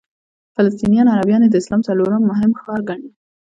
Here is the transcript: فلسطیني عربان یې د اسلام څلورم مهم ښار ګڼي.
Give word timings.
فلسطیني 0.55 0.97
عربان 1.15 1.41
یې 1.45 1.49
د 1.51 1.55
اسلام 1.61 1.81
څلورم 1.87 2.21
مهم 2.31 2.51
ښار 2.59 2.79
ګڼي. 2.89 3.09